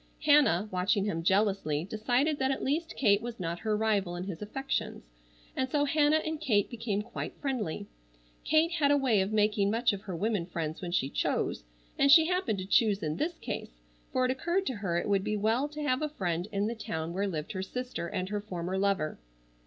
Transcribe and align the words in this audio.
Hannah, 0.25 0.67
watching 0.71 1.05
him 1.05 1.21
jealously, 1.21 1.83
decided 1.83 2.39
that 2.39 2.49
at 2.49 2.63
least 2.63 2.95
Kate 2.97 3.21
was 3.21 3.39
not 3.39 3.59
her 3.59 3.77
rival 3.77 4.15
in 4.15 4.23
his 4.23 4.41
affections, 4.41 5.03
and 5.55 5.69
so 5.69 5.85
Hannah 5.85 6.23
and 6.25 6.41
Kate 6.41 6.71
became 6.71 7.03
quite 7.03 7.35
friendly. 7.39 7.85
Kate 8.43 8.71
had 8.71 8.89
a 8.89 8.97
way 8.97 9.21
of 9.21 9.31
making 9.31 9.69
much 9.69 9.93
of 9.93 10.01
her 10.01 10.15
women 10.15 10.47
friends 10.47 10.81
when 10.81 10.89
she 10.91 11.07
chose, 11.07 11.65
and 11.99 12.11
she 12.11 12.25
happened 12.25 12.57
to 12.57 12.65
choose 12.65 13.03
in 13.03 13.17
this 13.17 13.37
case, 13.37 13.79
for 14.11 14.25
it 14.25 14.31
occurred 14.31 14.65
to 14.65 14.77
her 14.77 14.97
it 14.97 15.07
would 15.07 15.23
be 15.23 15.37
well 15.37 15.69
to 15.69 15.83
have 15.83 16.01
a 16.01 16.09
friend 16.09 16.47
in 16.51 16.65
the 16.65 16.73
town 16.73 17.13
where 17.13 17.27
lived 17.27 17.51
her 17.51 17.61
sister 17.61 18.07
and 18.07 18.29
her 18.29 18.41
former 18.41 18.79
lover. 18.79 19.19